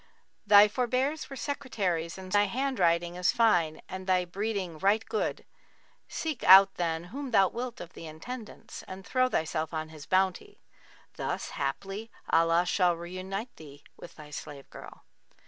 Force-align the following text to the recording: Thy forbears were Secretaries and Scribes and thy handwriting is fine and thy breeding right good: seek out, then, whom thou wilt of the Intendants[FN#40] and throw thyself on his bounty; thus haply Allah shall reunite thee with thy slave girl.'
Thy 0.47 0.67
forbears 0.67 1.29
were 1.29 1.35
Secretaries 1.35 2.17
and 2.17 2.31
Scribes 2.33 2.35
and 2.35 2.49
thy 2.49 2.51
handwriting 2.51 3.15
is 3.17 3.31
fine 3.31 3.83
and 3.87 4.07
thy 4.07 4.25
breeding 4.25 4.79
right 4.79 5.05
good: 5.05 5.45
seek 6.07 6.43
out, 6.43 6.73
then, 6.73 7.03
whom 7.13 7.29
thou 7.29 7.49
wilt 7.49 7.79
of 7.79 7.93
the 7.93 8.05
Intendants[FN#40] 8.05 8.83
and 8.87 9.05
throw 9.05 9.29
thyself 9.29 9.75
on 9.75 9.89
his 9.89 10.07
bounty; 10.07 10.59
thus 11.17 11.49
haply 11.49 12.09
Allah 12.31 12.65
shall 12.65 12.95
reunite 12.95 13.55
thee 13.57 13.83
with 13.95 14.15
thy 14.15 14.31
slave 14.31 14.67
girl.' 14.71 15.03